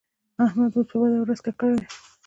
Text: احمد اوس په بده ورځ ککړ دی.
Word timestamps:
احمد 0.45 0.71
اوس 0.75 0.87
په 0.91 0.97
بده 1.01 1.17
ورځ 1.21 1.39
ککړ 1.45 1.71
دی. 1.79 1.87